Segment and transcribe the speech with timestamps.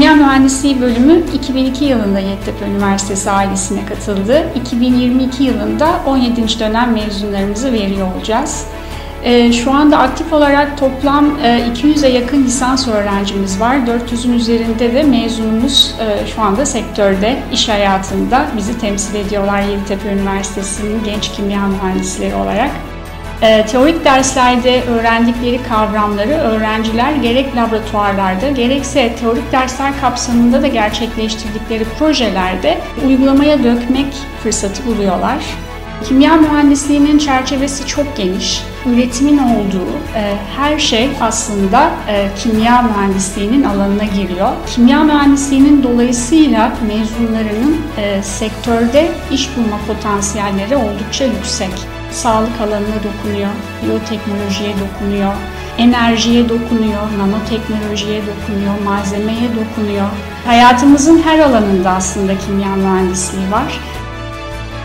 [0.00, 4.44] Kimya Mühendisliği bölümü 2002 yılında Yeditepe Üniversitesi ailesine katıldı.
[4.54, 6.60] 2022 yılında 17.
[6.60, 8.64] dönem mezunlarımızı veriyor olacağız.
[9.24, 11.26] Ee, şu anda aktif olarak toplam
[11.74, 13.76] 200'e yakın lisans öğrencimiz var.
[13.76, 21.04] 400'ün üzerinde de mezunumuz e, şu anda sektörde, iş hayatında bizi temsil ediyorlar Yeditepe Üniversitesi'nin
[21.04, 22.70] genç kimya mühendisleri olarak.
[23.42, 32.78] Ee, teorik derslerde öğrendikleri kavramları öğrenciler gerek laboratuvarlarda gerekse teorik dersler kapsamında da gerçekleştirdikleri projelerde
[33.06, 34.06] uygulamaya dökmek
[34.42, 35.38] fırsatı buluyorlar.
[36.04, 38.62] Kimya mühendisliğinin çerçevesi çok geniş.
[38.86, 44.48] Üretimin olduğu e, her şey aslında e, kimya mühendisliğinin alanına giriyor.
[44.74, 51.99] Kimya mühendisliğinin dolayısıyla mezunlarının e, sektörde iş bulma potansiyelleri oldukça yüksek.
[52.12, 53.50] Sağlık alanına dokunuyor,
[53.84, 55.32] biyoteknolojiye dokunuyor,
[55.78, 60.06] enerjiye dokunuyor, nanoteknolojiye dokunuyor, malzemeye dokunuyor.
[60.46, 63.80] Hayatımızın her alanında aslında kimya mühendisliği var.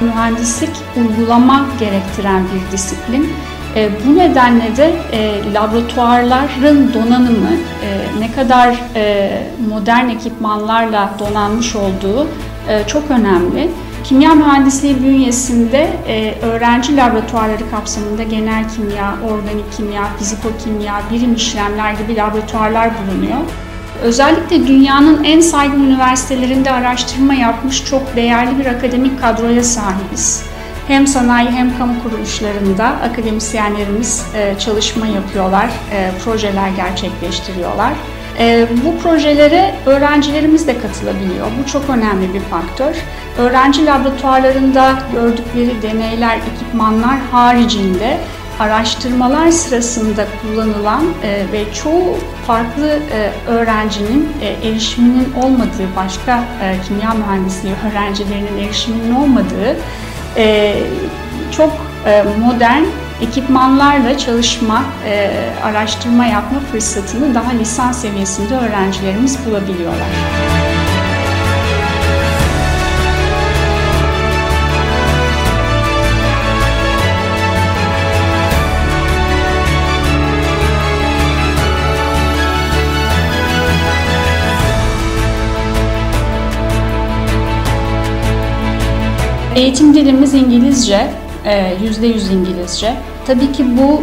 [0.00, 3.32] Mühendislik uygulama gerektiren bir disiplin.
[3.76, 7.52] E, bu nedenle de e, laboratuvarların donanımı
[7.82, 9.30] e, ne kadar e,
[9.70, 12.26] modern ekipmanlarla donanmış olduğu
[12.68, 13.70] e, çok önemli.
[14.04, 22.16] Kimya mühendisliği bünyesinde e, öğrenci laboratuvarları kapsamında genel kimya, organik kimya, fizikokimya, birim işlemler gibi
[22.16, 23.38] laboratuvarlar bulunuyor.
[24.02, 30.42] Özellikle dünyanın en saygın üniversitelerinde araştırma yapmış çok değerli bir akademik kadroya sahibiz.
[30.88, 37.92] Hem sanayi hem kamu kuruluşlarında akademisyenlerimiz e, çalışma yapıyorlar, e, projeler gerçekleştiriyorlar.
[38.38, 41.46] E, bu projelere öğrencilerimiz de katılabiliyor.
[41.60, 42.96] Bu çok önemli bir faktör.
[43.38, 48.18] Öğrenci laboratuvarlarında gördükleri deneyler, ekipmanlar haricinde
[48.60, 56.44] araştırmalar sırasında kullanılan e, ve çoğu farklı e, öğrencinin e, erişiminin olmadığı, başka
[56.88, 59.76] kimya mühendisliği öğrencilerinin erişiminin olmadığı
[61.52, 61.72] çok
[62.40, 62.84] modern
[63.22, 65.30] ekipmanlarla çalışma, e,
[65.64, 70.08] araştırma yapma fırsatını daha lisans seviyesinde öğrencilerimiz bulabiliyorlar.
[89.56, 91.10] Eğitim dilimiz İngilizce,
[91.46, 92.94] %100 İngilizce.
[93.26, 94.02] Tabii ki bu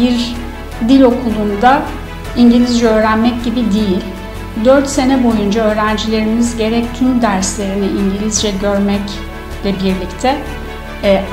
[0.00, 0.34] bir
[0.88, 1.82] dil okulunda
[2.36, 4.00] İngilizce öğrenmek gibi değil.
[4.64, 10.36] 4 sene boyunca öğrencilerimiz gerek tüm derslerini İngilizce görmekle birlikte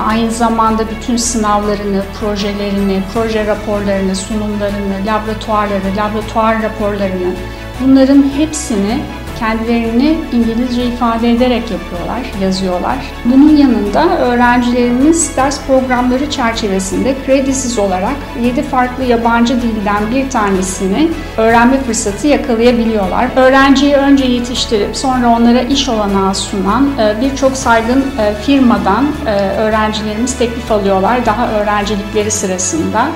[0.00, 7.34] aynı zamanda bütün sınavlarını, projelerini, proje raporlarını, sunumlarını, laboratuvarları, laboratuvar raporlarını
[7.80, 9.00] bunların hepsini
[9.38, 12.96] kendilerini İngilizce ifade ederek yapıyorlar, yazıyorlar.
[13.24, 21.80] Bunun yanında öğrencilerimiz ders programları çerçevesinde kredisiz olarak 7 farklı yabancı dilden bir tanesini öğrenme
[21.80, 23.28] fırsatı yakalayabiliyorlar.
[23.36, 30.38] Öğrenciyi önce yetiştirip sonra onlara iş olanağı sunan e, birçok saygın e, firmadan e, öğrencilerimiz
[30.38, 33.08] teklif alıyorlar daha öğrencilikleri sırasında.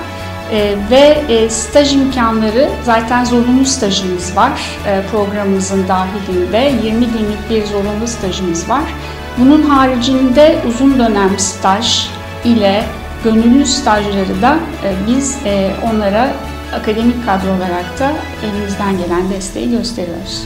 [0.53, 4.51] E, ve e, staj imkanları zaten zorunlu stajımız var
[4.87, 8.83] e, programımızın dahilinde 20 günlük bir zorunlu stajımız var.
[9.37, 12.07] Bunun haricinde uzun dönem staj
[12.45, 12.83] ile
[13.23, 15.37] gönüllü stajları da e, biz
[15.83, 16.29] onlara
[16.73, 18.11] akademik kadro olarak da
[18.45, 20.43] elimizden gelen desteği gösteriyoruz.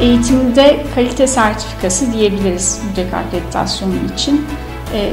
[0.00, 4.46] Eğitimde kalite sertifikası diyebiliriz müdek akreditasyonu için.
[4.94, 5.12] E,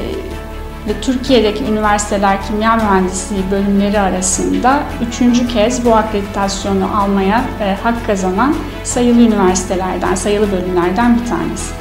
[0.87, 8.55] ve Türkiye'deki üniversiteler kimya mühendisliği bölümleri arasında üçüncü kez bu akreditasyonu almaya e, hak kazanan
[8.84, 11.73] sayılı üniversitelerden, sayılı bölümlerden bir tanesi.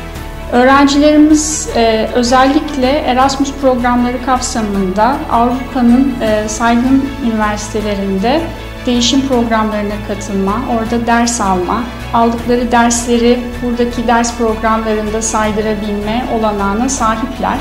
[0.52, 8.40] Öğrencilerimiz e, özellikle Erasmus programları kapsamında Avrupa'nın e, saygın üniversitelerinde
[8.86, 11.82] değişim programlarına katılma, orada ders alma,
[12.14, 17.58] aldıkları dersleri buradaki ders programlarında saydırabilme olanağına sahipler.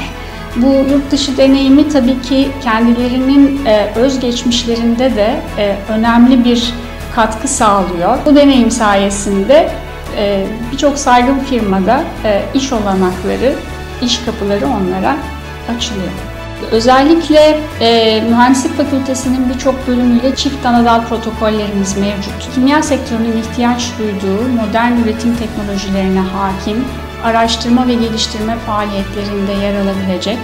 [0.56, 6.74] Bu yurt dışı deneyimi tabii ki kendilerinin e, özgeçmişlerinde de e, önemli bir
[7.16, 8.18] katkı sağlıyor.
[8.26, 9.70] Bu deneyim sayesinde
[10.18, 13.54] e, birçok saygın firmada e, iş olanakları,
[14.02, 15.18] iş kapıları onlara
[15.76, 16.12] açılıyor.
[16.72, 22.54] Özellikle e, mühendislik fakültesinin birçok bölümüyle çift anadal protokollerimiz mevcut.
[22.56, 26.86] Kimya sektörünün ihtiyaç duyduğu modern üretim teknolojilerine hakim,
[27.24, 30.40] araştırma ve geliştirme faaliyetlerinde yer alabilecek,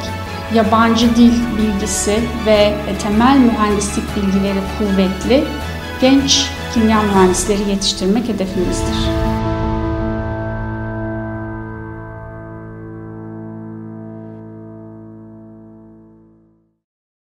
[0.54, 2.74] yabancı dil bilgisi ve
[3.04, 5.44] temel mühendislik bilgileri kuvvetli,
[6.02, 9.31] genç kimya mühendisleri yetiştirmek hedefimizdir.